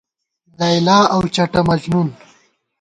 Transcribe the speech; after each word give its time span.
لیلی 0.57 0.97
اؤ 1.13 1.19
چٹہ 1.35 1.61
مجنُون 1.67 2.07